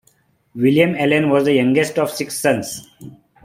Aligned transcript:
William 0.55 0.95
Allen 0.95 1.29
was 1.29 1.45
the 1.45 1.53
youngest 1.53 1.99
of 1.99 2.09
six 2.09 2.35
sons. 2.39 2.89